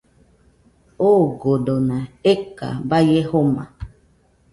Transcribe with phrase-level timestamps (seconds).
[1.11, 1.97] Ogodona
[2.31, 3.63] eka baie joma